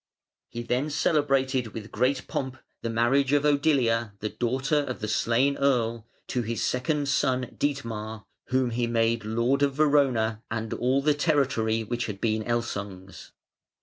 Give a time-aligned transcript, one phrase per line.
[0.49, 5.57] He then celebrated with great pomp the marriage of Odilia, the daughter of the slain
[5.57, 11.13] earl, to his second son Dietmar, whom he made lord of Verona and all the
[11.13, 13.31] territory which had been Elsung's.